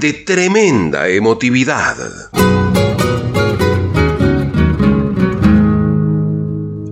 [0.00, 1.96] de tremenda emotividad.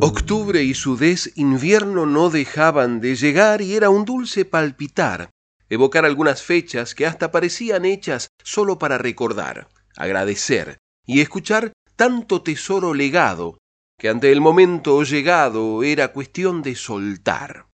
[0.01, 5.31] Octubre y su des invierno no dejaban de llegar y era un dulce palpitar,
[5.71, 12.93] evocar algunas fechas que hasta parecían hechas solo para recordar, agradecer y escuchar tanto tesoro
[12.93, 13.59] legado
[13.99, 17.67] que ante el momento llegado era cuestión de soltar.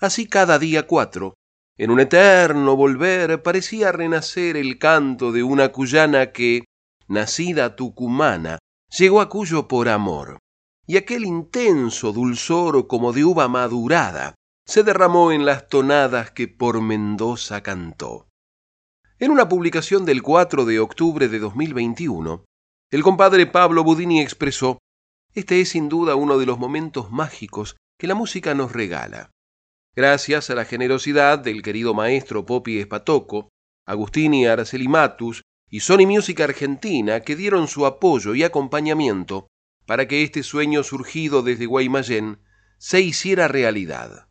[0.00, 1.34] Así cada día cuatro,
[1.82, 6.62] en un eterno volver, parecía renacer el canto de una cuyana que,
[7.08, 8.60] nacida tucumana,
[8.96, 10.38] llegó a Cuyo por amor,
[10.86, 16.80] y aquel intenso dulzor como de uva madurada se derramó en las tonadas que por
[16.80, 18.28] Mendoza cantó.
[19.18, 22.44] En una publicación del 4 de octubre de 2021,
[22.92, 24.78] el compadre Pablo Budini expresó,
[25.34, 29.32] este es sin duda uno de los momentos mágicos que la música nos regala.
[29.94, 33.50] Gracias a la generosidad del querido maestro Popi Espatoco,
[33.84, 39.48] Agustini Araceli Matus y Sony Music Argentina que dieron su apoyo y acompañamiento
[39.84, 42.38] para que este sueño surgido desde Guaymallén
[42.78, 44.28] se hiciera realidad.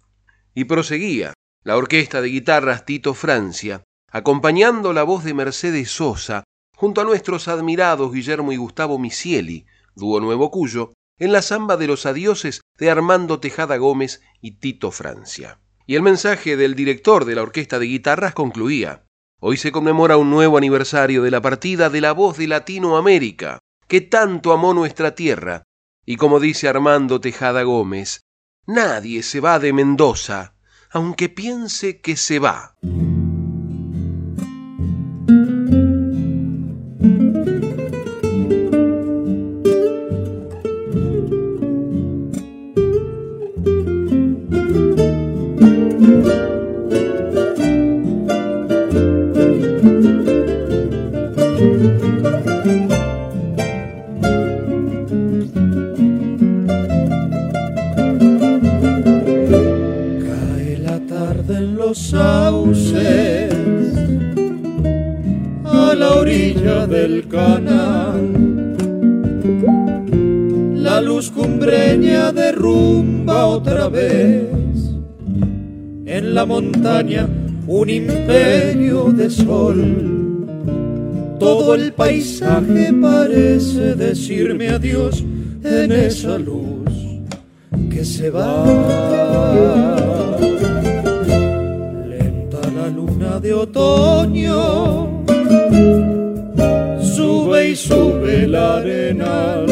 [0.56, 6.44] Y proseguía la orquesta de guitarras Tito Francia, acompañando la voz de Mercedes Sosa
[6.76, 11.86] junto a nuestros admirados Guillermo y Gustavo Misieli, dúo Nuevo Cuyo, en la samba de
[11.86, 15.60] los adioses de Armando Tejada Gómez y Tito Francia.
[15.86, 19.06] Y el mensaje del director de la orquesta de guitarras concluía,
[19.40, 24.02] Hoy se conmemora un nuevo aniversario de la partida de la voz de Latinoamérica, que
[24.02, 25.62] tanto amó nuestra tierra,
[26.08, 28.22] y como dice Armando Tejada Gómez,
[28.66, 30.56] nadie se va de Mendoza,
[30.90, 32.76] aunque piense que se va.
[76.52, 77.30] Montaña
[77.66, 79.80] un imperio de sol.
[81.40, 85.24] Todo el paisaje parece decirme adiós
[85.64, 86.92] en esa luz
[87.90, 88.66] que se va.
[92.14, 94.60] Lenta la luna de otoño
[97.16, 99.66] sube y sube la arena.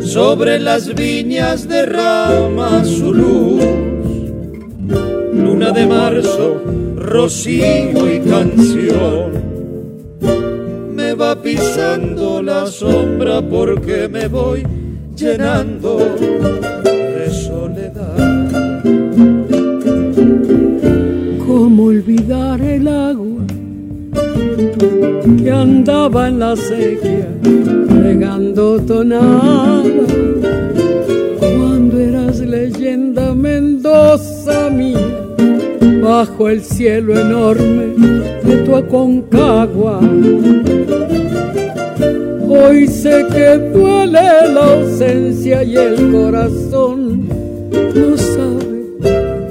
[0.00, 3.87] Sobre las viñas derrama su luz.
[5.58, 6.62] De marzo,
[6.96, 9.32] rocío y canción.
[10.94, 14.64] Me va pisando la sombra porque me voy
[15.14, 15.98] llenando
[16.84, 18.44] de soledad.
[21.46, 23.28] ¿Cómo olvidar el agua?
[25.36, 27.28] que andaba en la sequía
[27.88, 29.82] regando tonada.
[31.38, 35.07] Cuando eras leyenda Mendoza mía,
[36.08, 37.88] bajo el cielo enorme
[38.42, 40.00] de tu aconcagua.
[42.48, 47.28] Hoy sé que duele la ausencia y el corazón
[47.94, 48.78] no sabe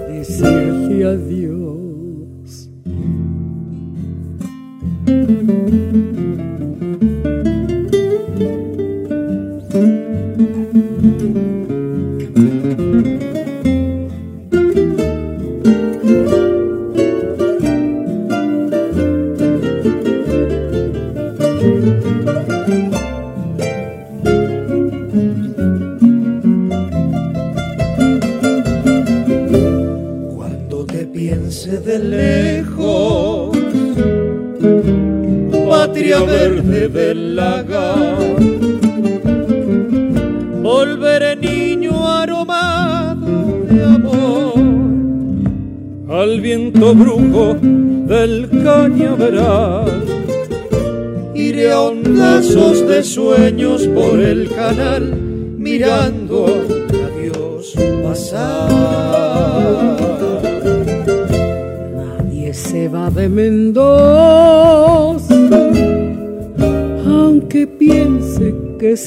[0.09, 1.66] decirte adiós.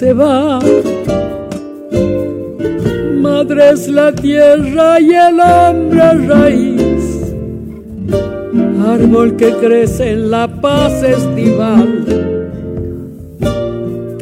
[0.01, 0.59] Se va
[3.21, 7.35] madre es la tierra y el hombre raíz,
[8.95, 11.93] árbol que crece en la paz estival.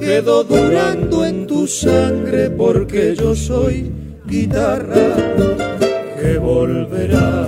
[0.00, 3.92] Quedo durando en tu sangre porque yo soy
[4.26, 5.08] guitarra
[6.20, 7.46] que volverá.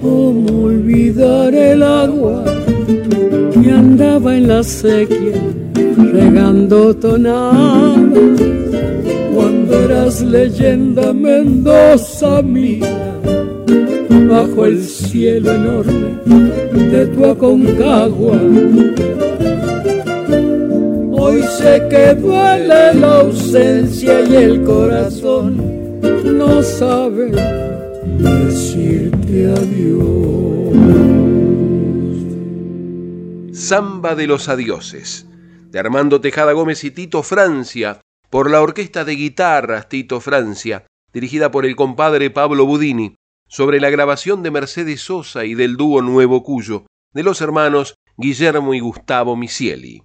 [0.00, 2.51] ¿Cómo olvidar el agua
[4.02, 5.40] andaba en la sequía?
[6.12, 7.98] regando tonadas.
[9.34, 13.14] Cuando eras leyenda Mendoza mía,
[14.28, 16.10] bajo el cielo enorme
[16.92, 18.40] de tu Aconcagua.
[21.12, 25.62] Hoy sé que duele la ausencia y el corazón
[26.24, 27.30] no sabe
[28.18, 30.41] decirte adiós.
[33.72, 35.26] Samba de los Adioses
[35.70, 41.50] de Armando Tejada Gómez y Tito Francia, por la Orquesta de Guitarras Tito Francia, dirigida
[41.50, 43.14] por el compadre Pablo Budini,
[43.48, 46.84] sobre la grabación de Mercedes Sosa y del dúo Nuevo Cuyo,
[47.14, 50.02] de los hermanos Guillermo y Gustavo Misieli.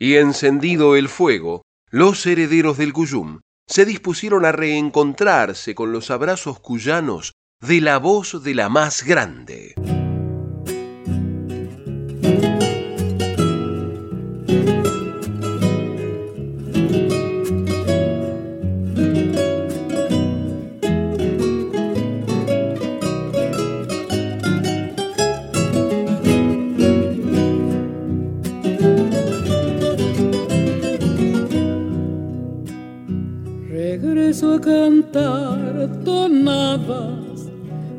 [0.00, 1.62] Y encendido el fuego,
[1.92, 8.42] los herederos del Cuyum se dispusieron a reencontrarse con los abrazos cuyanos de la voz
[8.42, 9.76] de la más grande.
[34.60, 37.48] Cantar tonadas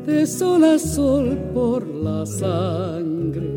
[0.06, 3.56] de sol a sol por la sangre,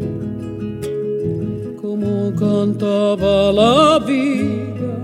[1.79, 4.95] como cantaba la vida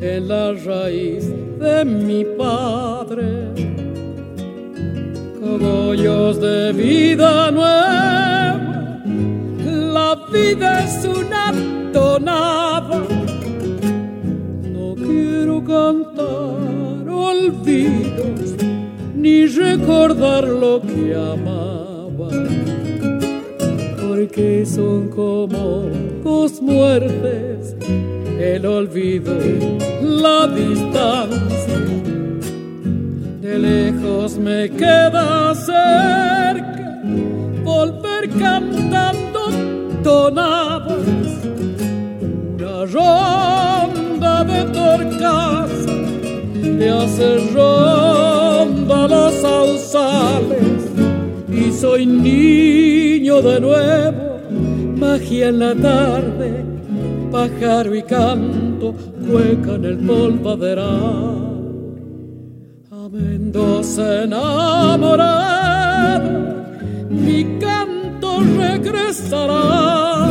[0.00, 1.28] en la raíz
[1.58, 3.52] de mi padre.
[5.40, 9.02] Cogollos de vida nueva,
[9.66, 11.52] la vida es una
[11.92, 12.67] tonada.
[19.14, 22.30] Ni recordar lo que amaba,
[24.00, 25.88] porque son como
[26.22, 27.74] dos muertes,
[28.38, 29.34] el olvido,
[30.00, 31.78] la distancia.
[33.40, 37.00] De lejos me queda cerca
[37.64, 39.40] volver cantando
[40.02, 41.06] tonadas,
[42.56, 45.67] una ronda de torcas
[46.78, 50.84] me hace ronda los sausales
[51.50, 54.38] y soy niño de nuevo,
[54.96, 56.64] magia en la tarde,
[57.32, 58.94] pájaro y canto,
[59.28, 61.48] cueca en el polvaderal.
[62.92, 65.08] A Mendoza enamorado,
[67.10, 70.30] mi canto regresará.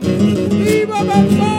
[0.00, 1.52] ¡Viva Mendoza!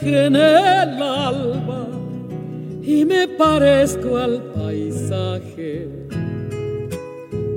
[0.00, 1.86] En el alba
[2.82, 5.88] y me parezco al paisaje.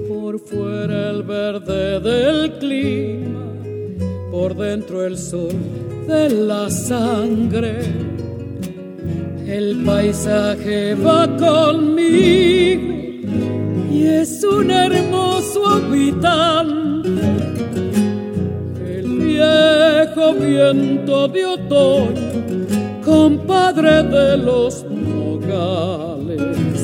[0.07, 3.45] Por fuera el verde del clima,
[4.31, 5.55] por dentro el sol
[6.07, 7.79] de la sangre.
[9.47, 12.84] El paisaje va conmigo
[20.55, 22.31] viento de otoño,
[23.03, 26.79] compadre de los nogales,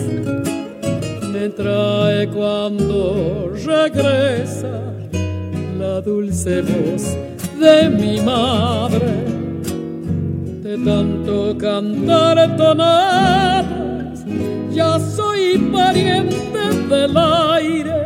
[1.34, 4.76] me trae cuando regresa
[5.80, 7.04] la dulce voz
[7.60, 9.12] de mi madre,
[10.66, 14.20] de tanto cantar tonadas,
[14.74, 18.00] ya soy pariente del aire,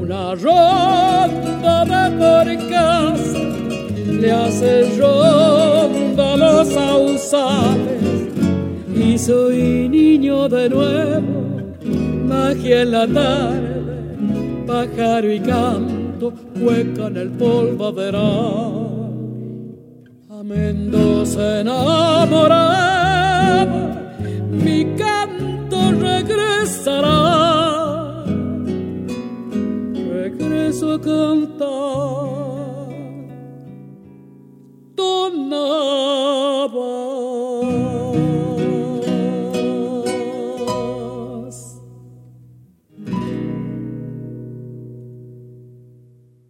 [0.00, 1.84] una ronda
[2.44, 2.71] de casa
[4.22, 8.30] le hace ronda los sausales
[8.94, 11.74] y soy niño de nuevo,
[12.28, 18.90] magia en la tarde, pájaro y canto, hueca en el polvaderal.
[20.30, 22.46] A Mendoza enamorada,
[24.52, 27.10] mi canto regresará,
[30.14, 32.41] regreso a cantar.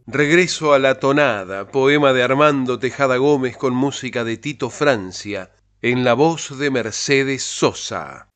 [0.06, 6.04] Regreso a la tonada, poema de Armando Tejada Gómez con música de Tito Francia, en
[6.04, 8.28] la voz de Mercedes Sosa.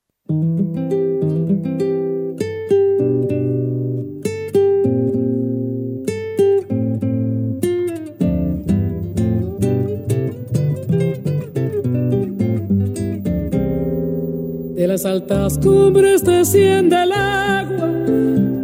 [14.97, 17.87] De las altas cumbres desciende el agua,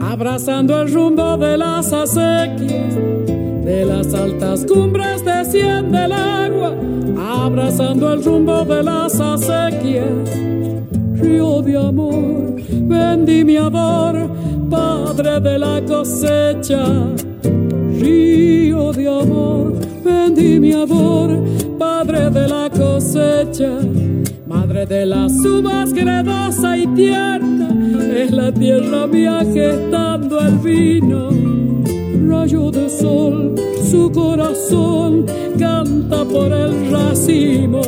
[0.01, 2.95] abrazando el rumbo de las acequias.
[3.67, 6.75] De las altas cumbres desciende el agua,
[7.19, 10.07] abrazando el rumbo de las acequias.
[11.17, 14.31] Río de amor, vendimiador,
[14.71, 16.83] padre de la cosecha.
[18.01, 21.45] Río de amor, vendimiador,
[21.79, 23.81] padre de la cosecha
[24.73, 27.69] De las uvas gredosa y tierna,
[28.17, 31.29] es la tierra mía gestando el vino.
[32.27, 33.55] Rayo de sol,
[33.91, 35.27] su corazón
[35.59, 37.83] canta por el racimo.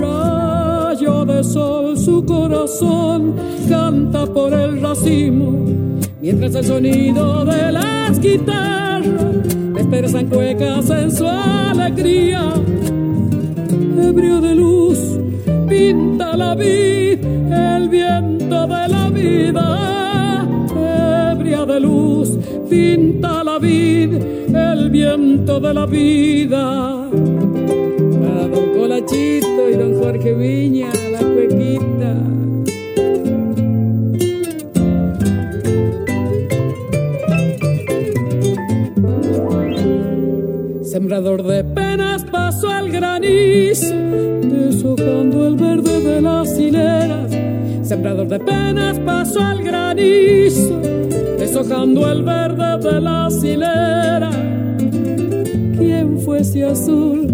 [0.00, 3.34] Rayo de sol, su corazón
[3.68, 5.66] canta por el racimo.
[6.22, 9.04] Mientras el sonido de las guitarras
[9.74, 12.54] desperezan cuecas en su alegría.
[14.00, 15.18] Ebrio de luz
[15.68, 20.46] pinta la vid, el viento de la vida,
[21.32, 22.30] ebria de luz,
[22.68, 24.14] pinta la vid,
[24.54, 27.08] el viento de la vida.
[28.20, 32.14] Para don Colachito y don Jorge Viña, la cuequita.
[40.82, 41.97] Sembrador de al
[42.98, 43.94] granizo
[44.42, 47.30] deshojando el verde de las hileras.
[47.82, 50.80] Sembrador de penas pasó al granizo,
[51.38, 54.36] deshojando el verde de las hileras.
[55.78, 57.28] ¿Quién fuese azul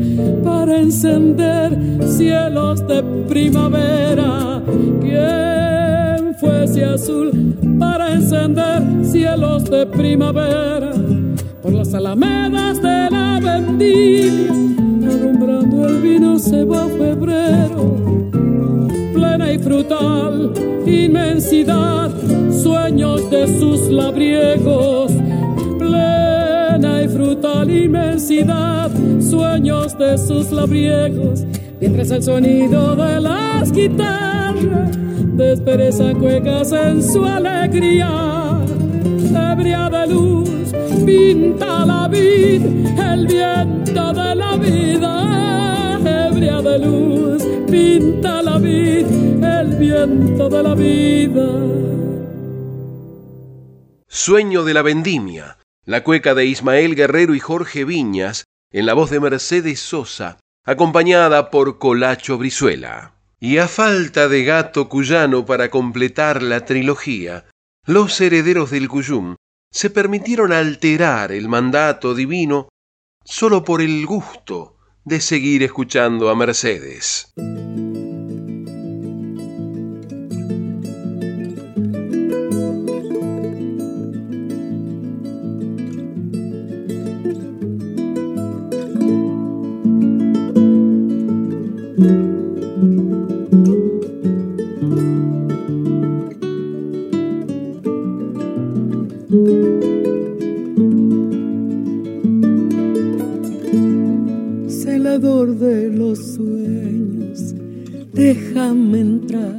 [0.44, 1.70] para encender
[2.08, 4.62] cielos de primavera?
[5.00, 10.92] ¿Quién fuese azul para encender cielos de primavera?
[11.62, 14.63] Por las alamedas de la vendimia
[16.38, 17.96] se va febrero,
[19.12, 20.52] plena y frutal
[20.86, 22.10] inmensidad,
[22.50, 25.12] sueños de sus labriegos,
[25.78, 31.44] plena y frutal inmensidad, sueños de sus labriegos,
[31.80, 34.98] mientras el sonido de las guitarras
[35.36, 38.58] despereza cuecas en su alegría,
[39.52, 40.50] ebria de luz
[41.04, 45.43] pinta la vida, el viento de la vida,
[46.64, 51.46] de luz, pinta la vida, el viento de la vida.
[54.08, 59.10] Sueño de la vendimia, la cueca de Ismael Guerrero y Jorge Viñas, en la voz
[59.10, 63.12] de Mercedes Sosa, acompañada por Colacho Brizuela.
[63.38, 67.44] Y a falta de gato cuyano para completar la trilogía,
[67.84, 69.36] los herederos del Cuyum
[69.70, 72.68] se permitieron alterar el mandato divino
[73.22, 74.73] solo por el gusto
[75.04, 77.32] de seguir escuchando a Mercedes.
[105.24, 107.54] De los sueños,
[108.12, 109.58] déjame entrar,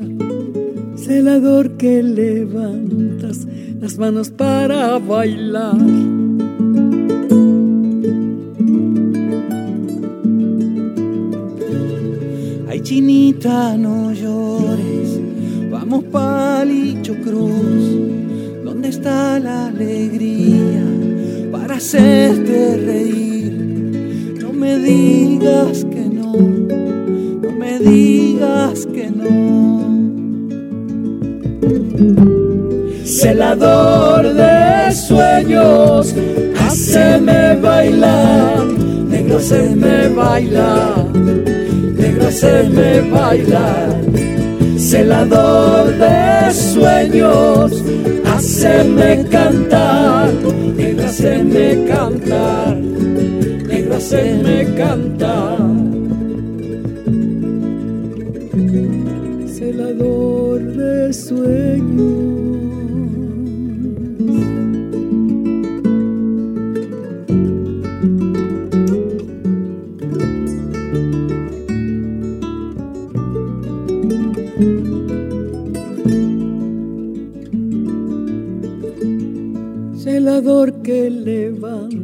[0.95, 3.47] celador que levantas
[3.81, 5.75] las manos para bailar.
[12.69, 15.19] Ay, chinita, no llores,
[15.71, 17.85] vamos palicho cruz,
[18.63, 20.83] ¿dónde está la alegría
[21.51, 23.24] para hacerte reír?
[24.65, 26.75] Me digas que no
[27.85, 29.85] digas que no.
[33.05, 36.15] Celador de sueños,
[36.59, 38.65] haceme bailar,
[39.09, 44.01] negro, haceme bailar, negro, haceme bailar.
[44.77, 47.83] Celador de sueños,
[48.25, 50.33] haceme cantar,
[50.75, 52.77] negro, haceme cantar,
[53.95, 55.57] negro, haceme cantar.
[59.47, 62.25] Celador de sueños.
[80.83, 81.94] que levantas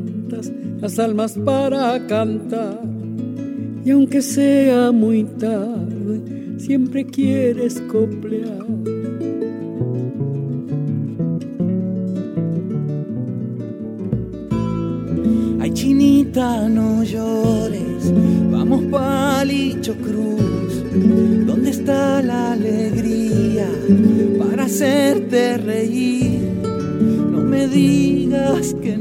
[0.81, 2.81] las almas para cantar.
[3.85, 8.65] Y aunque sea muy tarde, siempre quieres coplear.
[15.59, 18.11] Ay, chinita, no llores,
[18.51, 20.83] vamos palicho cruz.
[21.45, 23.67] ¿Dónde está la alegría
[24.39, 26.51] para hacerte reír?
[27.51, 29.00] me digas que no,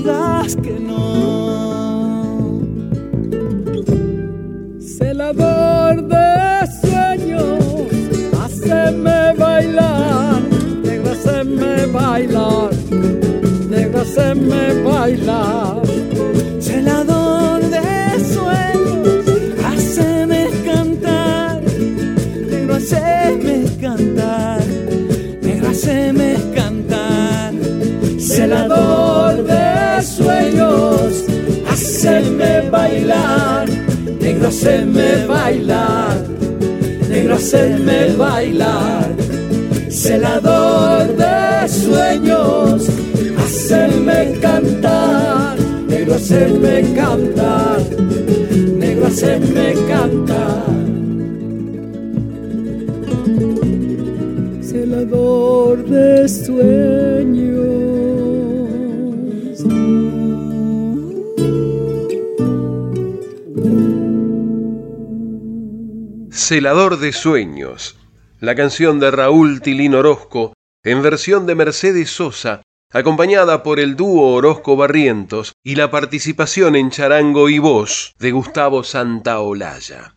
[0.00, 1.00] digas que no.
[4.80, 7.64] Celador de sueños,
[8.42, 10.40] haceme bailar,
[10.84, 12.70] negro, haceme bailar,
[13.68, 15.82] negro, haceme bailar.
[16.60, 17.19] Celador
[34.40, 36.16] negro, haceme bailar,
[37.10, 39.10] negro, haceme bailar,
[39.90, 42.86] celador de sueños,
[43.38, 47.80] haceme cantar, negro, haceme cantar,
[48.78, 50.70] negro, haceme cantar.
[55.90, 57.09] de sueños.
[66.50, 67.96] Celador de Sueños,
[68.40, 74.34] la canción de Raúl Tilín Orozco en versión de Mercedes Sosa, acompañada por el dúo
[74.34, 80.16] Orozco Barrientos y la participación en charango y voz de Gustavo Santaolalla.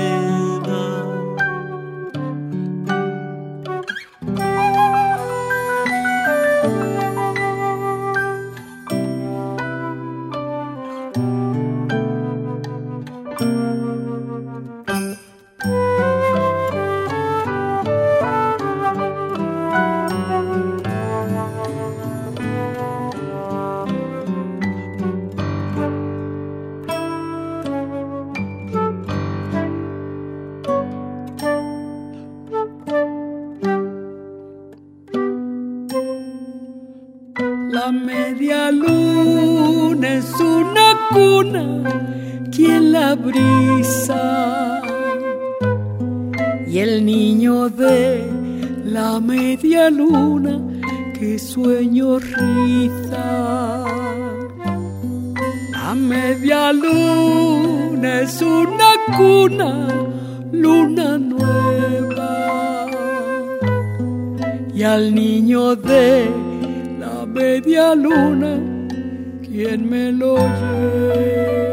[49.51, 50.53] media luna
[51.13, 53.85] que sueño riza.
[55.73, 59.87] La media luna es una cuna,
[60.53, 62.87] luna nueva.
[64.73, 66.29] Y al niño de
[66.97, 68.53] la media luna,
[69.43, 71.70] ¿quién me lo lleva?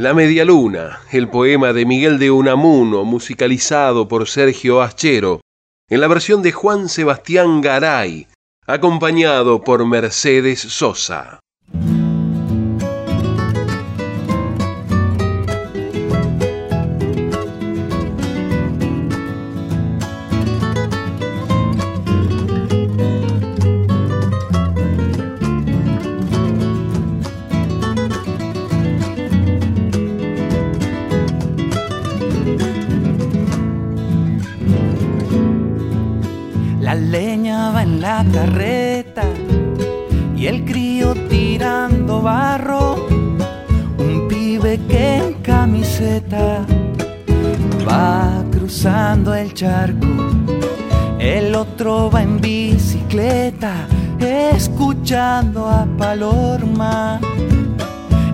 [0.00, 5.42] La Media Luna, el poema de Miguel de Unamuno, musicalizado por Sergio Aschero,
[5.90, 8.26] en la versión de Juan Sebastián Garay,
[8.66, 11.40] acompañado por Mercedes Sosa.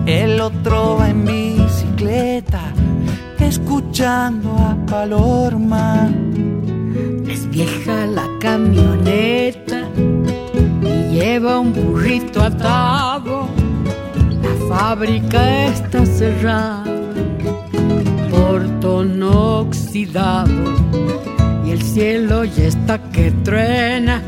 [0.07, 2.73] El otro va en bicicleta
[3.39, 6.09] escuchando a Palorma.
[7.29, 9.83] Es vieja la camioneta
[10.81, 13.47] y lleva un burrito atado.
[14.41, 16.83] La fábrica está cerrada,
[18.31, 20.63] portón oxidado
[21.63, 24.23] y el cielo ya está que truena,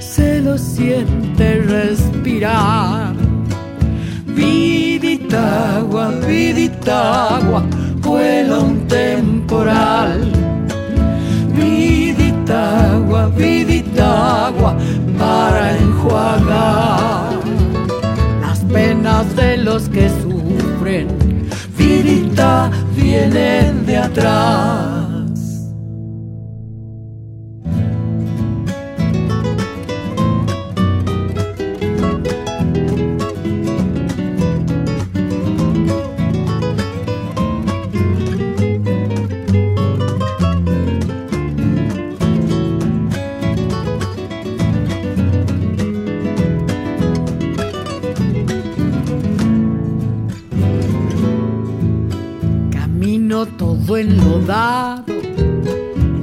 [0.00, 3.14] se lo siente respirar.
[4.26, 7.62] Vidita agua, vidita agua,
[8.00, 10.48] vuela un temporal
[12.48, 14.76] vidita agua, vidita agua
[15.18, 17.32] para enjuagar
[18.40, 21.08] las penas de los que sufren.
[21.76, 24.87] Vidita vienen de atrás.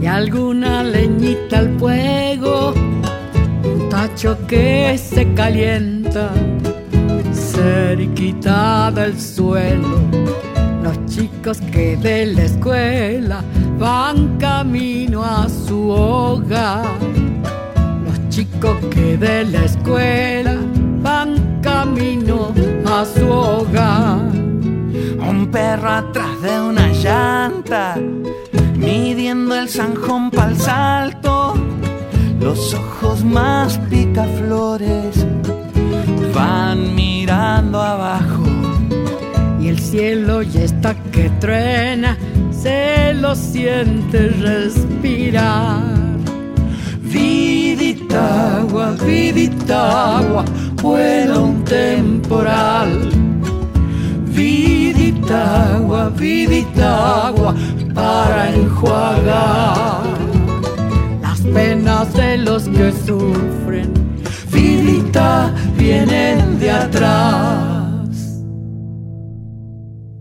[0.02, 6.32] Y alguna leñita al fuego, un tacho que se calienta
[7.32, 10.00] cerquita del suelo.
[10.82, 13.44] Los chicos que de la escuela
[13.78, 16.86] van camino a su hogar.
[18.08, 20.58] Los chicos que de la escuela
[21.04, 22.52] van camino
[22.88, 24.46] a su hogar
[25.28, 26.35] un perro atrás
[28.78, 31.54] midiendo el zanjón pa'l salto,
[32.40, 35.26] los ojos más picaflores
[36.34, 38.44] van mirando abajo.
[39.60, 42.18] Y el cielo ya está que truena,
[42.52, 45.84] se lo siente respirar.
[47.02, 50.46] Vidita agua, vidita agua,
[50.82, 53.25] vuela un temporal
[54.36, 57.56] vidita agua, vidita agua
[57.94, 60.04] para enjuagar
[61.22, 63.94] las penas de los que sufren.
[64.52, 68.10] Vidita vienen de atrás.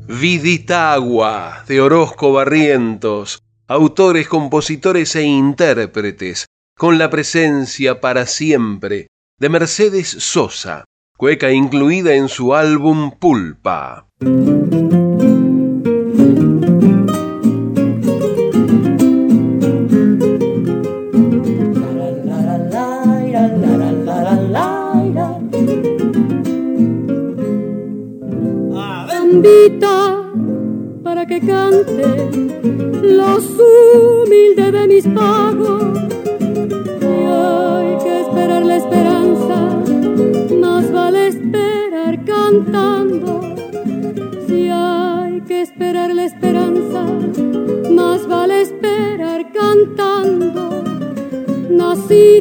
[0.07, 6.47] Vidita agua de Orozco Barrientos, autores, compositores e intérpretes,
[6.79, 9.09] con la presencia para siempre
[9.41, 10.85] de Mercedes Sosa
[11.25, 14.07] cueca incluida en su álbum Pulpa.
[29.23, 30.31] Invita
[31.03, 32.29] para que cante
[33.03, 36.14] los humildes de mis pagos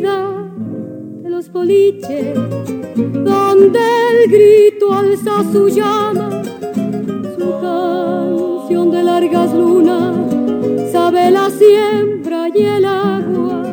[0.01, 2.33] De los boliches,
[2.95, 3.79] donde
[4.11, 6.41] el grito alza su llama,
[7.61, 10.15] canción de largas lunas
[10.91, 13.63] sabe la siembra y el agua.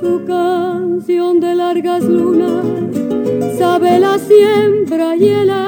[0.00, 2.64] Su canción de largas lunas
[3.58, 5.63] sabe la siembra y el agua.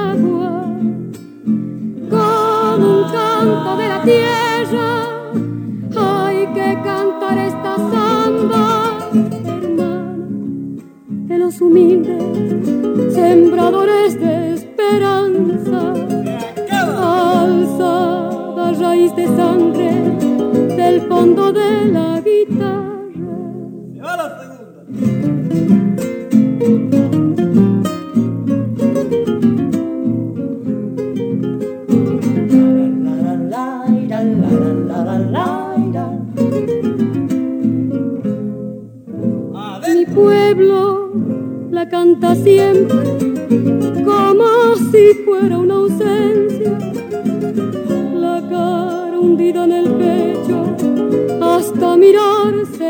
[11.74, 11.95] De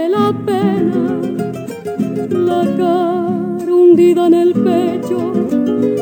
[0.08, 1.20] la pena.
[2.30, 5.32] La cara hundida en el pecho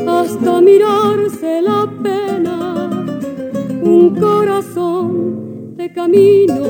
[0.08, 2.90] hasta mirarse la pena.
[3.82, 6.64] Un corazón de camino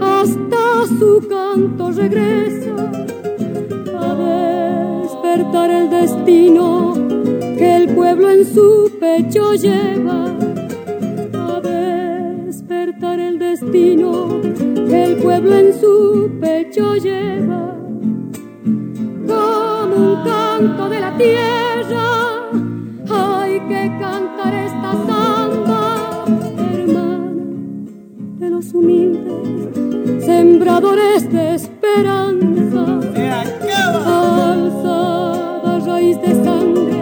[0.00, 2.74] hasta su canto regresa
[3.98, 4.14] a
[5.02, 6.94] despertar el destino
[7.58, 10.21] que el pueblo en su pecho lleva.
[13.52, 14.40] Destino
[14.88, 17.76] que el pueblo en su pecho lleva.
[19.26, 22.50] Como un canto de la tierra,
[23.10, 26.24] hay que cantar esta samba,
[26.72, 27.44] hermana
[28.38, 33.00] de los humildes, sembradores de esperanza.
[34.04, 37.00] Alzada raíz de sangre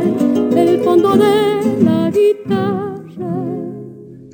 [0.57, 3.33] del fondo de la guitarra.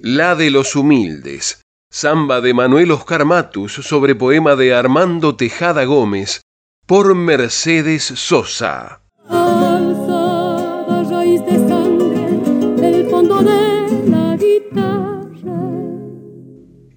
[0.03, 1.66] La de los humildes.
[1.99, 6.43] Samba de Manuel Oscar Matus sobre poema de Armando Tejada Gómez
[6.85, 9.01] por Mercedes Sosa.
[9.31, 15.59] Alzada raíz de sangre del fondo de la guitarra.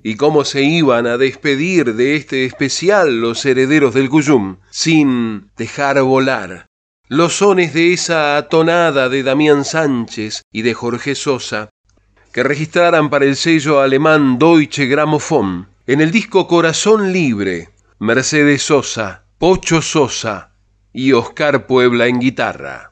[0.03, 6.01] y cómo se iban a despedir de este especial los herederos del Cuyum, sin dejar
[6.01, 6.65] volar
[7.07, 11.69] los sones de esa tonada de Damián Sánchez y de Jorge Sosa,
[12.31, 19.23] que registraran para el sello alemán Deutsche Grammophon en el disco Corazón Libre, Mercedes Sosa,
[19.37, 20.51] Pocho Sosa
[20.93, 22.91] y Oscar Puebla en guitarra.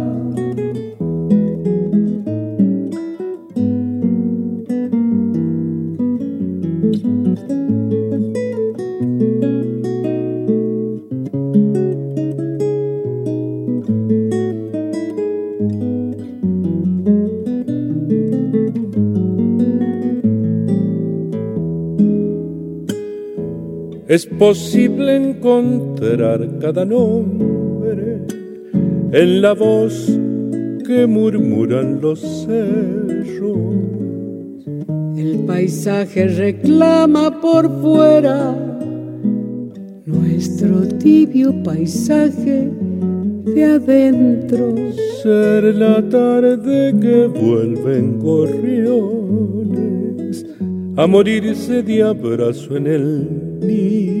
[24.41, 28.25] Es posible encontrar cada nombre
[29.11, 30.07] en la voz
[30.83, 33.75] que murmuran los cerros.
[35.15, 38.55] El paisaje reclama por fuera
[40.07, 42.71] nuestro tibio paisaje
[43.45, 44.73] de adentro.
[45.21, 49.67] Ser la tarde que vuelven gorriones
[50.97, 54.20] a morirse de abrazo en el nido.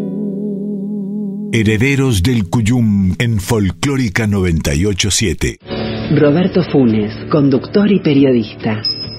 [1.53, 5.57] Herederos del Cuyum en Folclórica 987.
[6.15, 8.81] Roberto Funes, conductor y periodista.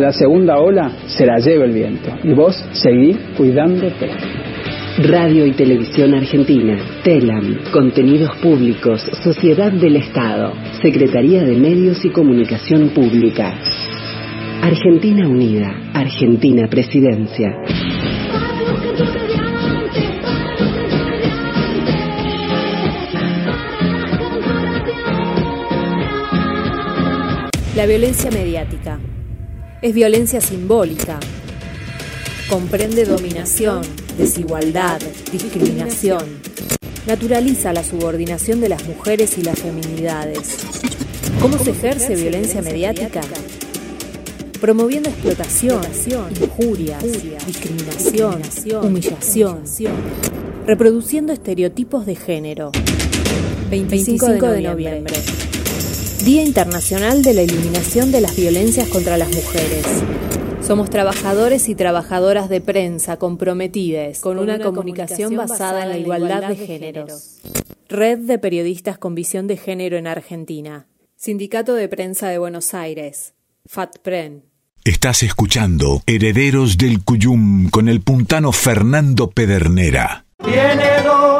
[0.00, 2.10] la segunda ola se la lleve el viento.
[2.24, 4.10] Y vos seguí cuidándote.
[4.98, 12.90] Radio y Televisión Argentina, TELAM, Contenidos Públicos, Sociedad del Estado, Secretaría de Medios y Comunicación
[12.90, 13.54] Pública.
[14.62, 17.54] Argentina Unida, Argentina Presidencia.
[27.76, 28.98] La violencia mediática
[29.82, 31.18] es violencia simbólica.
[32.48, 33.82] Comprende dominación,
[34.18, 35.00] desigualdad,
[35.32, 36.40] discriminación.
[37.06, 40.58] Naturaliza la subordinación de las mujeres y las feminidades.
[41.40, 43.22] ¿Cómo se ejerce violencia mediática?
[44.60, 45.80] Promoviendo explotación,
[46.38, 47.02] injurias,
[47.46, 48.42] discriminación,
[48.82, 49.62] humillación,
[50.66, 52.72] reproduciendo estereotipos de género.
[53.70, 55.14] 25 de noviembre.
[56.24, 59.86] Día Internacional de la Eliminación de las Violencias contra las Mujeres.
[60.60, 66.56] Somos trabajadores y trabajadoras de prensa comprometidas con, una, comunicación, basada en la igualdad de
[66.56, 67.40] géneros.
[67.88, 70.86] Red de Periodistas con Visión de Género en Argentina.
[71.16, 73.32] Sindicato de Prensa de Buenos Aires.
[73.64, 74.44] FATPREN.
[74.84, 80.26] Estás escuchando Herederos del Cuyum con el puntano Fernando Pedernera.
[80.44, 81.39] Tiene dos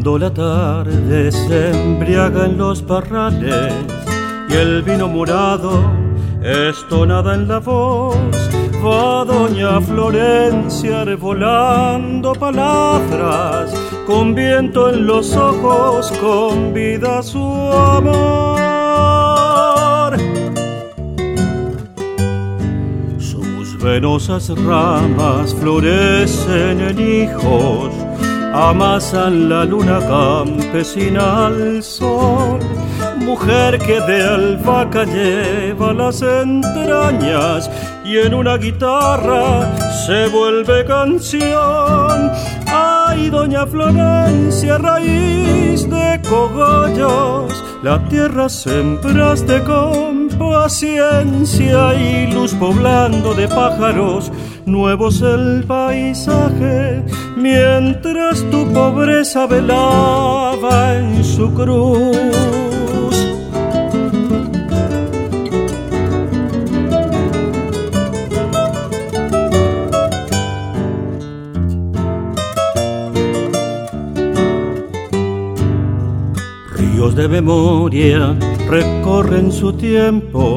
[0.00, 3.74] Cuando la tarde se embriaga en los parrales
[4.48, 5.92] y el vino morado
[6.42, 8.16] es tonada en la voz,
[8.82, 13.74] Va doña Florencia revolando palabras,
[14.06, 18.58] con viento en los ojos, con vida su amor.
[23.18, 27.92] Sus venosas ramas florecen en hijos,
[28.52, 32.60] amasan la luna campesina al sol
[33.30, 37.70] mujer que de albahaca lleva las entrañas
[38.04, 39.70] y en una guitarra
[40.04, 42.32] se vuelve canción.
[42.66, 53.46] Ay, doña Florencia, raíz de cogollos, la tierra sembraste con paciencia y luz poblando de
[53.46, 54.32] pájaros
[54.64, 57.04] nuevos el paisaje,
[57.36, 62.60] mientras tu pobreza velaba en su cruz.
[77.14, 78.36] de memoria
[78.70, 80.56] recorren su tiempo.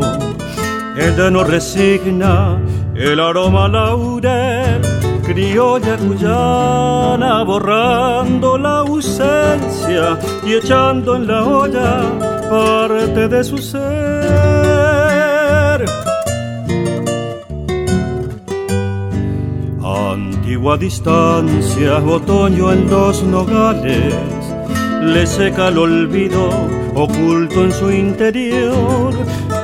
[0.95, 2.61] Ella no resigna
[2.95, 4.81] el aroma laurel,
[5.23, 12.03] criolla cuyana, borrando la ausencia y echando en la olla
[12.49, 13.81] parte de su ser.
[19.83, 24.13] Antigua distancia, otoño en los nogales
[25.01, 29.13] le seca el olvido oculto en su interior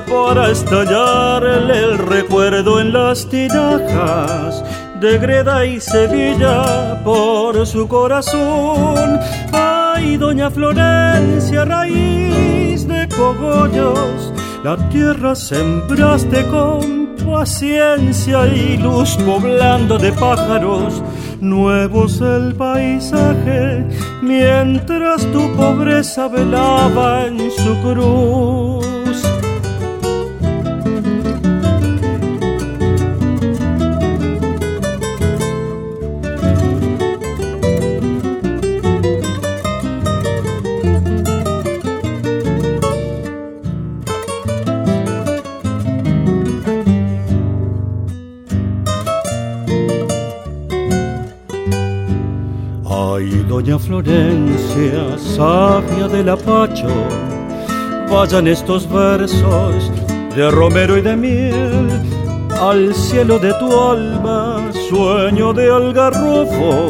[0.10, 4.64] para estallarle el recuerdo en las tinajas
[5.00, 9.20] de Greda y Sevilla por su corazón.
[9.54, 20.12] Ay, doña Florencia, raíz de cogollos, la tierra sembraste con paciencia y luz poblando de
[20.12, 21.02] pájaros
[21.42, 23.86] nuevos el paisaje,
[24.22, 28.89] mientras tu pobreza velaba en su cruz.
[53.60, 56.88] Florencia, sabia del Apacho,
[58.10, 59.92] vayan estos versos
[60.34, 61.90] de Romero y de miel.
[62.62, 66.90] Al cielo de tu alma, sueño de algarrobo,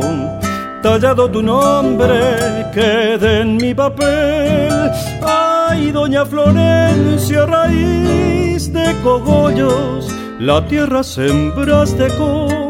[0.84, 4.92] tallado tu nombre quede en mi papel.
[5.24, 10.08] Ay, doña Florencia, raíz de cogollos,
[10.38, 12.69] la tierra sembraste con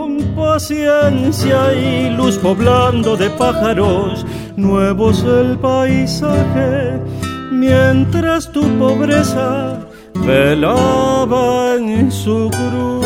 [0.60, 4.26] paciencia y luz poblando de pájaros
[4.58, 7.00] nuevos el paisaje,
[7.50, 13.06] mientras tu pobreza velaba en su cruz.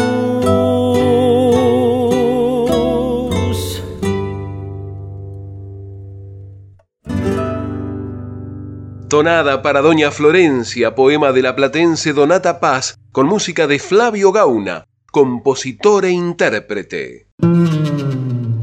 [9.10, 14.88] Tonada para Doña Florencia, poema de la platense Donata Paz, con música de Flavio Gauna,
[15.12, 17.33] compositor e intérprete.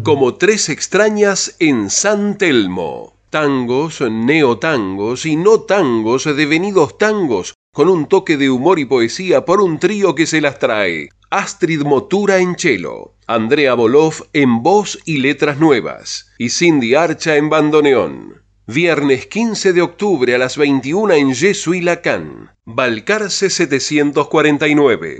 [0.02, 3.14] Como tres extrañas en San Telmo.
[3.28, 9.60] Tangos, neotangos y no tangos devenidos tangos, con un toque de humor y poesía por
[9.60, 11.10] un trío que se las trae.
[11.28, 17.50] Astrid Motura en cello, Andrea Bolov en voz y letras nuevas, y Cindy Archa en
[17.50, 18.42] bandoneón.
[18.66, 25.18] Viernes 15 de octubre a las 21 en y Lacan, Balcarce 749.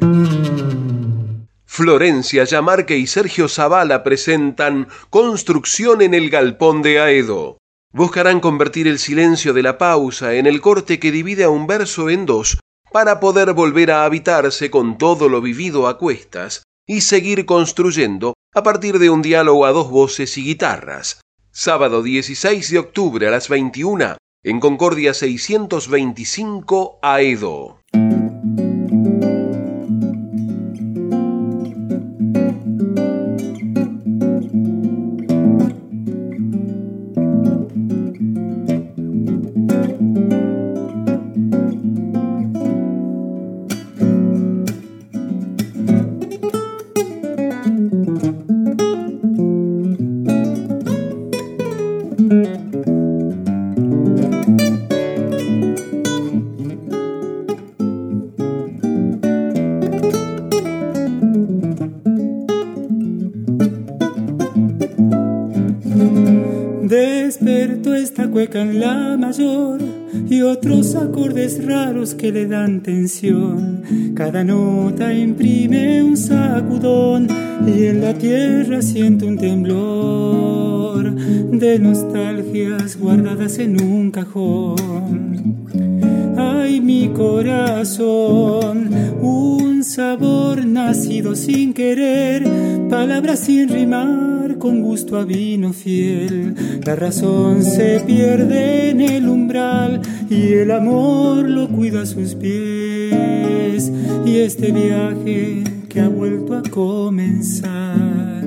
[1.72, 7.58] Florencia Yamarque y Sergio Zavala presentan Construcción en el Galpón de Aedo.
[7.92, 12.10] Buscarán convertir el silencio de la pausa en el corte que divide a un verso
[12.10, 12.58] en dos
[12.92, 18.64] para poder volver a habitarse con todo lo vivido a cuestas y seguir construyendo a
[18.64, 21.20] partir de un diálogo a dos voces y guitarras.
[21.52, 27.80] Sábado 16 de octubre a las 21 en Concordia 625 Aedo.
[72.20, 73.82] Que le dan tensión.
[74.14, 77.26] Cada nota imprime un sacudón
[77.66, 85.64] y en la tierra siento un temblor de nostalgias guardadas en un cajón.
[86.36, 88.90] Ay, mi corazón,
[89.22, 92.44] un sabor nacido sin querer,
[92.90, 96.54] palabras sin rimar, con gusto a vino fiel.
[96.84, 103.93] La razón se pierde en el umbral y el amor lo cuida a sus pies.
[104.24, 108.45] Y este viaje que ha vuelto a comenzar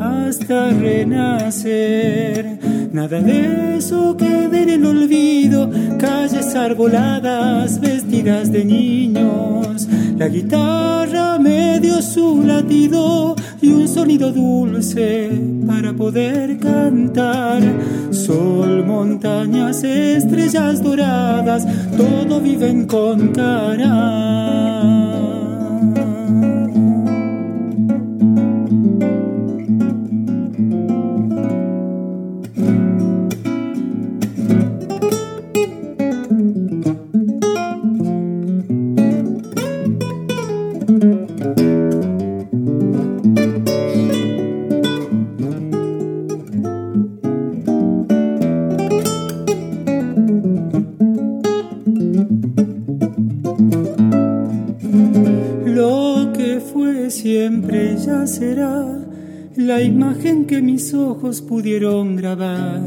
[0.00, 2.58] hasta renacer.
[2.92, 9.86] Nada de eso quede en el olvido, calles arboladas vestidas de niños.
[10.18, 15.30] La guitarra me dio su latido y un sonido dulce
[15.68, 17.62] para poder cantar.
[18.10, 21.64] Sol, montañas, estrellas doradas,
[21.96, 24.29] todo viven con cara.
[60.94, 62.80] Ojos pudieron grabar.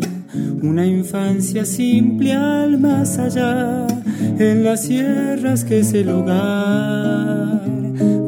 [0.62, 3.88] Una infancia simple al más allá,
[4.39, 7.62] en las sierras que es el hogar.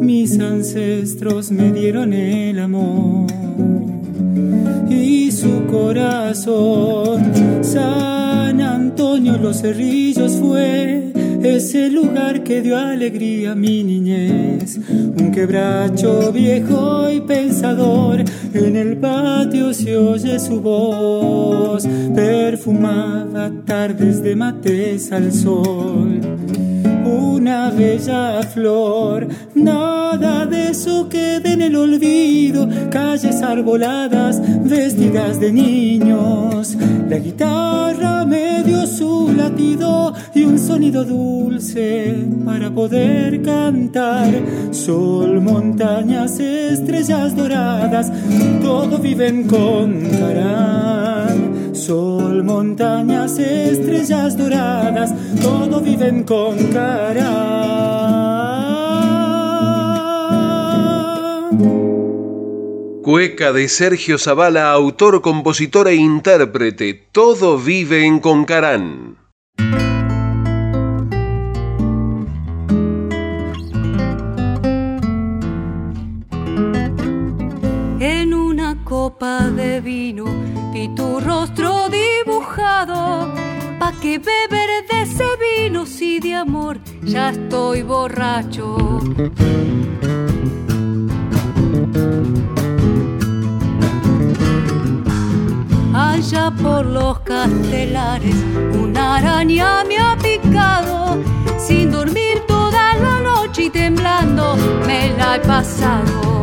[0.02, 3.28] Mis ancestros me dieron el amor
[4.90, 7.32] y su corazón.
[7.62, 11.15] San Antonio los cerrillos fue
[11.46, 14.78] ese lugar que dio alegría a mi niñez.
[14.90, 18.24] Un quebracho viejo y pensador,
[18.54, 26.75] en el patio se oye su voz, perfumada tardes de mates al sol
[27.16, 29.28] una bella flor.
[29.54, 32.68] Nada de eso quede en el olvido.
[32.90, 36.78] Calles arboladas, vestidas de niños.
[37.10, 44.34] La guitarra me dio su latido y un sonido dulce para poder cantar.
[44.72, 48.12] Sol, montañas, estrellas doradas,
[48.62, 51.55] todo viven con Carán.
[51.86, 57.30] Sol, montañas, estrellas doradas, todo viven con cara.
[63.04, 67.08] Cueca de Sergio Zavala, autor, compositor e intérprete.
[67.12, 69.25] Todo vive en Concarán.
[84.06, 88.78] Que beber de ese vino si de amor ya estoy borracho.
[95.92, 98.36] Allá por los castelares
[98.80, 101.18] una araña me ha picado.
[101.58, 106.35] Sin dormir toda la noche y temblando me la he pasado.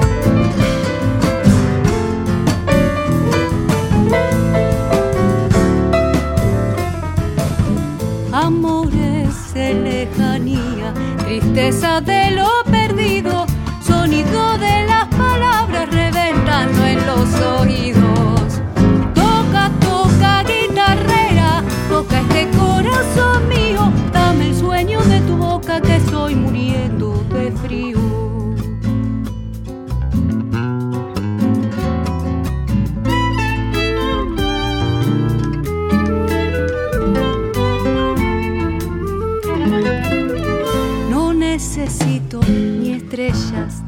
[11.53, 12.62] Tristeza de lo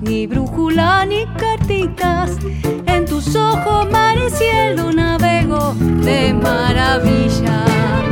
[0.05, 2.39] ni brújula ni cartitas.
[2.87, 8.04] En tus ojos, mar y cielo navego de maravilla.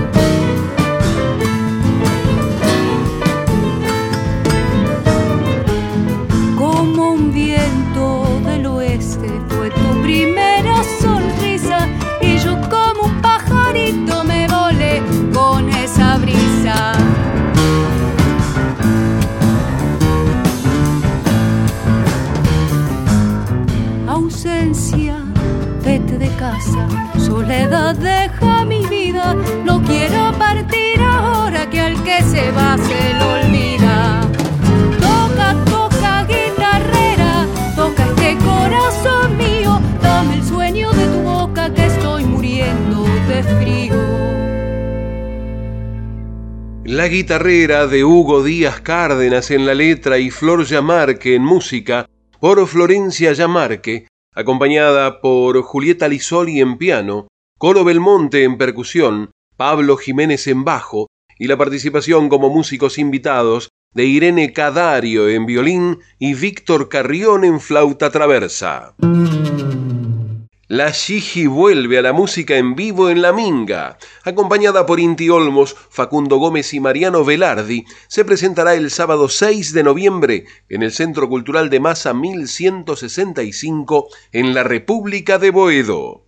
[47.03, 52.65] La guitarrera de Hugo Díaz Cárdenas en la letra y Flor Yamarque en música por
[52.69, 57.27] Florencia Yamarque, acompañada por Julieta Lisoli en piano,
[57.59, 61.09] Coro Belmonte en percusión, Pablo Jiménez en bajo
[61.41, 67.59] y la participación como músicos invitados de Irene Cadario en violín y Víctor Carrión en
[67.59, 68.95] flauta traversa.
[70.73, 73.99] La Shiji vuelve a la música en vivo en La Minga.
[74.25, 79.83] Acompañada por Inti Olmos, Facundo Gómez y Mariano Velardi, se presentará el sábado 6 de
[79.83, 86.25] noviembre en el Centro Cultural de Masa 1165 en la República de Boedo.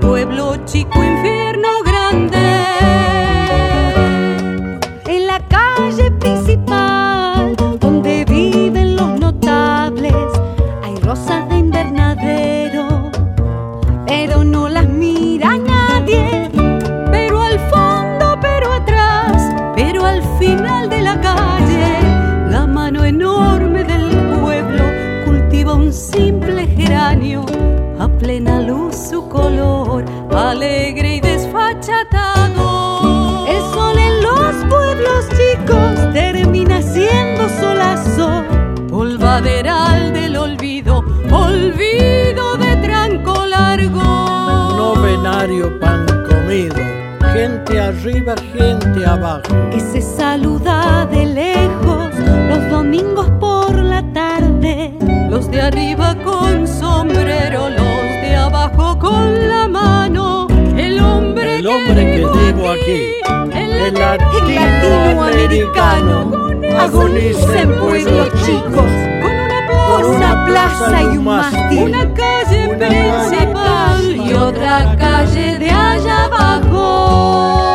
[0.00, 1.41] Pueblo chico, infierno
[48.12, 49.42] arriba, gente abajo.
[49.70, 52.10] Que se saluda de lejos
[52.48, 54.92] los domingos por la tarde,
[55.30, 60.46] los de arriba con sombrero, los de abajo con la mano
[60.76, 61.00] el
[61.66, 63.14] hombre que vivo aquí,
[63.54, 66.32] el latinoamericano,
[66.78, 68.90] agoniza en pueblos chicos,
[69.88, 77.71] con una plaza y un mástil, una calle principal y otra calle de allá abajo.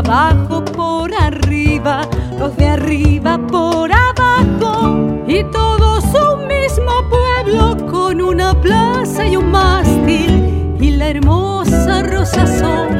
[0.00, 4.96] Abajo por arriba, los de arriba por abajo,
[5.26, 12.46] y todos un mismo pueblo con una plaza y un mástil, y la hermosa rosa
[12.46, 12.99] sola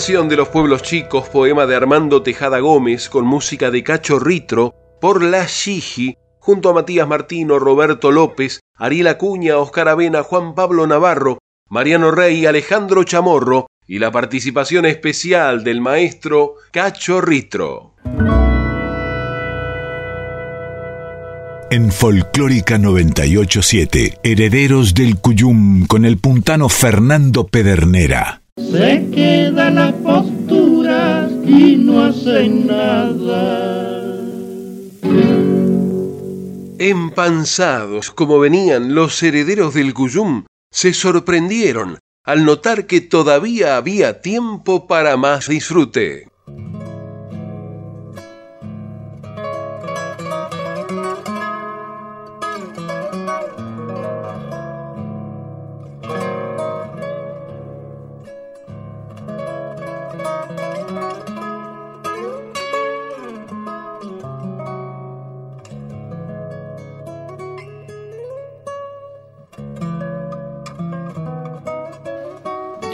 [0.00, 4.74] Canción de los pueblos chicos, poema de Armando Tejada Gómez con música de Cacho Ritro
[4.98, 10.86] por La Shiji, junto a Matías Martino, Roberto López, Ariel Acuña, Oscar Avena, Juan Pablo
[10.86, 11.36] Navarro,
[11.68, 17.92] Mariano Rey, Alejandro Chamorro y la participación especial del maestro Cacho Ritro.
[21.70, 28.39] En Folclórica 987, Herederos del Cuyum con el puntano Fernando Pedernera.
[28.56, 33.80] Se quedan las posturas y no hacen nada.
[36.78, 44.86] Empanzados como venían los herederos del Cuyum, se sorprendieron al notar que todavía había tiempo
[44.86, 46.29] para más disfrute.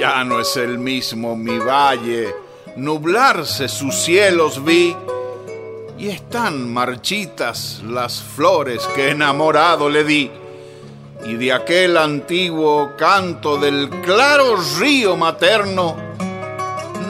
[0.09, 2.33] Ya no es el mismo mi valle,
[2.77, 4.97] nublarse sus cielos vi,
[5.99, 10.31] y están marchitas las flores que enamorado le di,
[11.25, 15.97] y de aquel antiguo canto del claro río materno,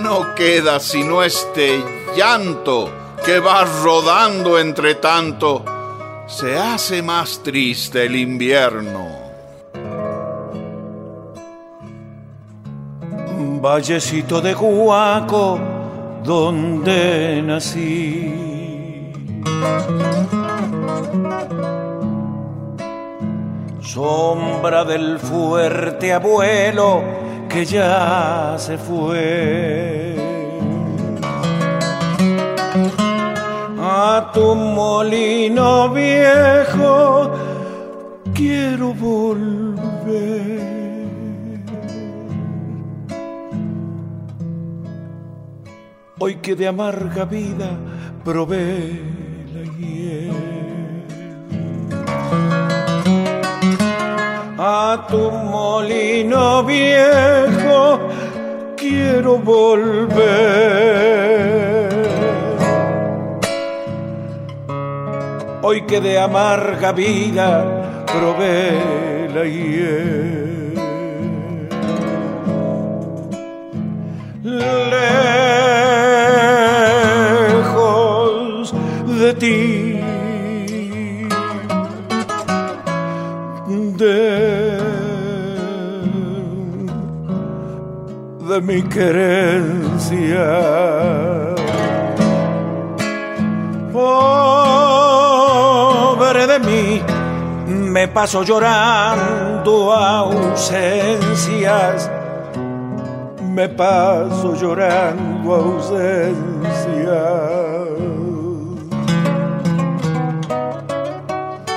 [0.01, 1.79] no queda sino este
[2.17, 2.91] llanto
[3.27, 5.63] que va rodando entre tanto,
[6.27, 9.26] se hace más triste el invierno.
[13.61, 15.59] Vallecito de Guaco,
[16.23, 18.47] donde nací.
[23.81, 27.03] Sombra del fuerte abuelo
[27.49, 30.17] que ya se fue.
[33.81, 37.31] A tu molino viejo
[38.35, 40.76] quiero volver.
[46.19, 47.77] Hoy que de amarga vida
[48.25, 49.03] probé
[49.53, 50.33] la hiel.
[54.59, 57.99] A tu molino viejo
[58.79, 60.17] quiero volver.
[65.61, 70.66] Hoy que de amarga vida probé la hiel.
[79.19, 80.01] De ti,
[83.97, 84.79] de,
[88.49, 90.47] de mi querencia.
[93.93, 94.17] Pobre
[96.47, 97.03] de mí,
[97.67, 101.37] me paso llorando ausencias
[103.57, 106.07] me paso llorando ausencias.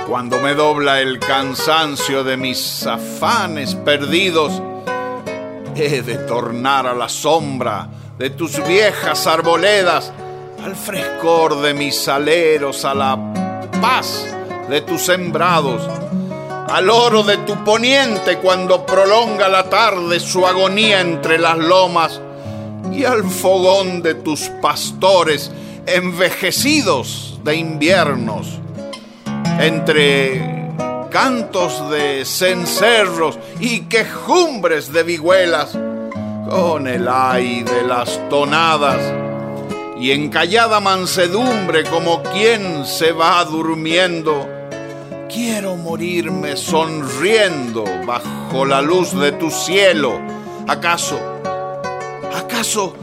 [0.10, 4.51] Cuando me dobla el cansancio de mis afanes perdidos,
[5.76, 7.88] he de tornar a la sombra
[8.18, 10.12] de tus viejas arboledas,
[10.64, 13.20] al frescor de mis aleros, a la
[13.80, 14.26] paz
[14.68, 15.88] de tus sembrados,
[16.68, 22.20] al oro de tu poniente cuando prolonga la tarde su agonía entre las lomas,
[22.91, 25.51] y al fogón de tus pastores
[25.86, 28.60] envejecidos de inviernos
[29.60, 30.70] entre
[31.12, 35.78] cantos de cencerros y quejumbres de vihuelas,
[36.49, 38.99] con el ay de las tonadas
[39.99, 44.47] y en callada mansedumbre como quien se va durmiendo,
[45.28, 50.18] quiero morirme sonriendo bajo la luz de tu cielo.
[50.68, 51.20] ¿Acaso,
[52.34, 52.95] acaso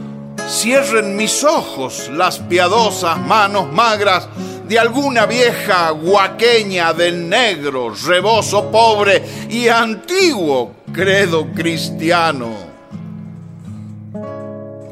[0.49, 4.27] cierren mis ojos las piadosas manos magras
[4.67, 12.49] de alguna vieja guaqueña del negro, rebozo pobre y antiguo credo cristiano.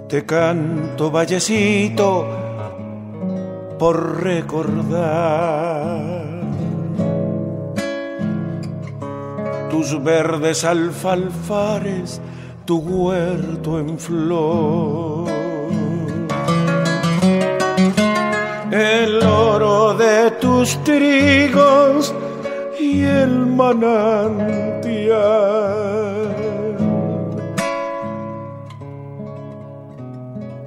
[0.08, 2.26] Te canto, vallecito,
[3.78, 5.66] por recordar
[9.70, 12.22] tus verdes alfalfares,
[12.66, 15.35] tu huerto en flor
[18.76, 22.14] el oro de tus trigos
[22.78, 25.16] y el manantial.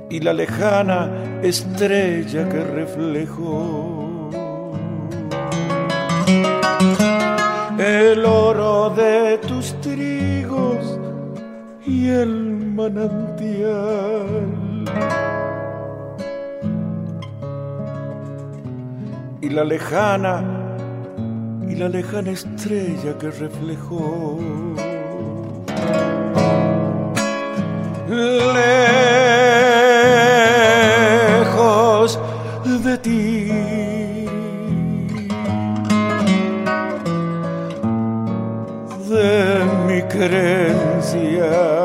[0.09, 1.11] Y la lejana
[1.43, 4.31] estrella que reflejó.
[7.79, 10.99] El oro de tus trigos
[11.87, 14.58] y el manantial.
[19.41, 20.43] Y la lejana
[21.69, 24.39] y la lejana estrella que reflejó.
[31.39, 32.19] Lejos
[32.85, 33.49] de ti.
[39.09, 41.79] de mi creencia.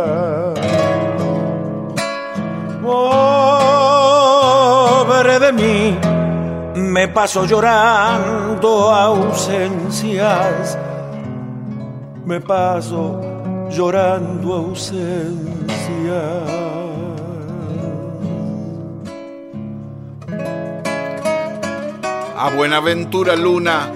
[5.44, 5.98] De mí,
[6.94, 10.78] me paso llorando ausencias.
[12.24, 13.20] Me paso
[13.72, 15.74] llorando ausencias.
[22.38, 23.92] A Buenaventura Luna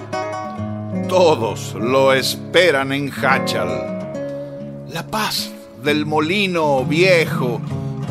[1.08, 4.88] todos lo esperan en Hachal.
[4.88, 5.52] La paz
[5.84, 7.60] del molino viejo,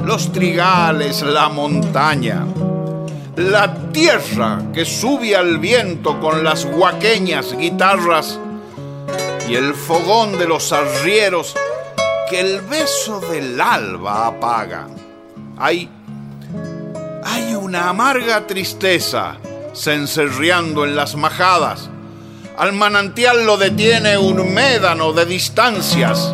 [0.06, 2.46] los trigales, la montaña,
[3.38, 8.40] la tierra que sube al viento con las guaqueñas guitarras
[9.48, 11.54] y el fogón de los arrieros
[12.32, 14.88] que el beso del alba apaga.
[15.56, 15.88] Hay,
[17.24, 19.38] hay una amarga tristeza
[19.76, 21.92] cencerreando en las majadas.
[22.58, 26.34] Al manantial lo detiene un médano de distancias.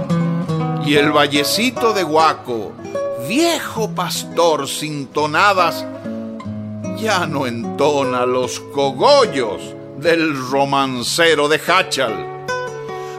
[0.86, 2.72] Y el vallecito de Guaco,
[3.28, 5.86] viejo pastor sin tonadas,
[6.98, 9.62] ya no entona los cogollos
[9.98, 12.46] del romancero de Hachal.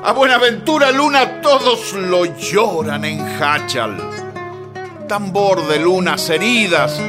[0.05, 3.97] A Buenaventura Luna todos lo lloran en Hachal.
[5.09, 7.01] Tambor de lunas heridas,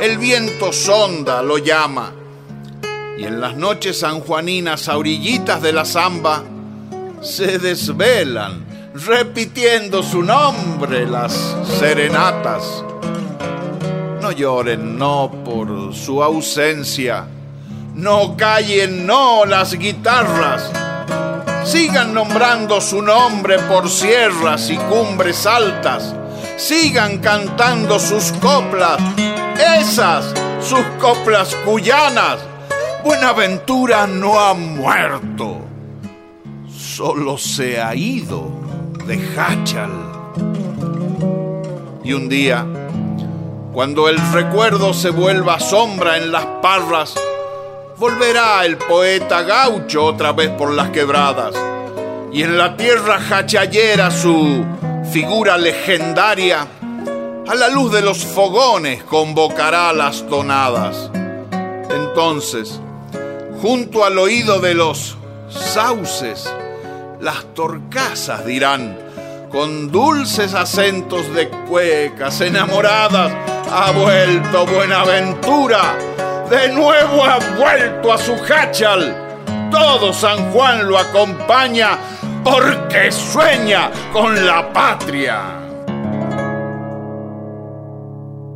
[0.00, 2.12] el viento sonda lo llama
[3.16, 6.42] y en las noches sanjuaninas a orillitas de la zamba
[7.20, 8.64] se desvelan
[8.94, 12.84] repitiendo su nombre las serenatas.
[14.24, 17.26] No lloren, no, por su ausencia.
[17.94, 20.70] No callen, no, las guitarras.
[21.62, 26.14] Sigan nombrando su nombre por sierras y cumbres altas.
[26.56, 28.98] Sigan cantando sus coplas,
[29.78, 32.38] esas, sus coplas cuyanas
[33.04, 35.60] Buenaventura no ha muerto,
[36.74, 38.50] solo se ha ido
[39.06, 39.92] de Hachal.
[42.02, 42.66] Y un día,
[43.74, 47.12] cuando el recuerdo se vuelva sombra en las parras,
[47.98, 51.56] volverá el poeta gaucho otra vez por las quebradas,
[52.32, 54.64] y en la tierra hachallera su
[55.10, 56.68] figura legendaria,
[57.48, 61.10] a la luz de los fogones convocará las tonadas.
[61.90, 62.80] Entonces,
[63.60, 65.16] junto al oído de los
[65.48, 66.48] sauces,
[67.20, 68.96] las torcasas dirán,
[69.50, 73.32] con dulces acentos de cuecas enamoradas,
[73.76, 75.98] ha vuelto Buenaventura,
[76.48, 79.12] de nuevo ha vuelto a su hachal.
[79.68, 81.98] Todo San Juan lo acompaña
[82.44, 85.60] porque sueña con la patria.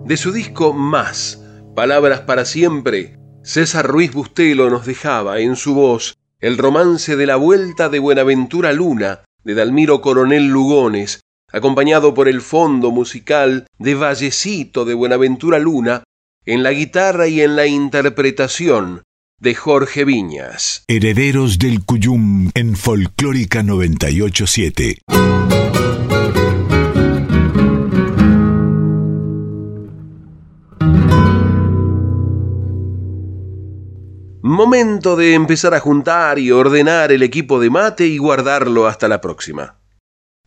[0.05, 1.45] De su disco Más,
[1.75, 7.35] Palabras para siempre, César Ruiz Bustelo nos dejaba en su voz el romance de la
[7.35, 11.21] Vuelta de Buenaventura Luna de Dalmiro Coronel Lugones,
[11.53, 16.05] acompañado por el fondo musical de Vallecito de Buenaventura Luna
[16.45, 19.03] en la guitarra y en la interpretación
[19.41, 20.85] de Jorge Viñas.
[20.89, 24.99] Herederos del Cuyum en Folclórica 987.
[34.43, 39.21] Momento de empezar a juntar y ordenar el equipo de mate y guardarlo hasta la
[39.21, 39.79] próxima.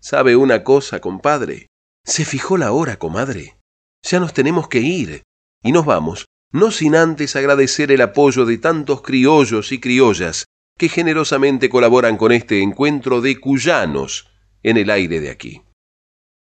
[0.02, 1.68] ¿Sabe una cosa, compadre?
[2.04, 3.58] Se fijó la hora, comadre.
[4.04, 5.24] Ya nos tenemos que ir.
[5.64, 10.46] Y nos vamos, no sin antes agradecer el apoyo de tantos criollos y criollas
[10.78, 14.30] que generosamente colaboran con este encuentro de cuyanos
[14.64, 15.62] en el aire de aquí.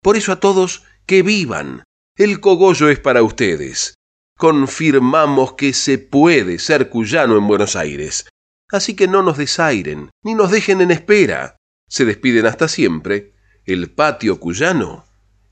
[0.03, 1.85] Por eso a todos, que vivan.
[2.17, 3.95] El cogollo es para ustedes
[4.41, 8.27] confirmamos que se puede ser cuyano en Buenos Aires.
[8.71, 11.59] Así que no nos desairen, ni nos dejen en espera.
[11.87, 13.35] Se despiden hasta siempre
[13.67, 15.05] el patio cuyano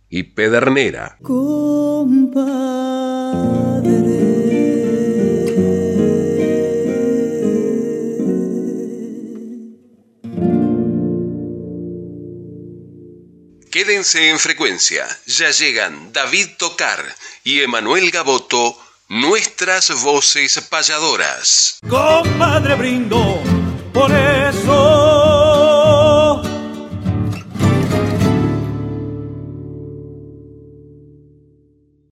[0.08, 1.18] y Pedernera.
[13.70, 17.04] Quédense en frecuencia, ya llegan David Tocar
[17.44, 18.76] y Emanuel Gaboto,
[19.08, 21.78] nuestras voces payadoras.
[21.88, 23.42] Compadre brindo
[23.92, 24.52] por él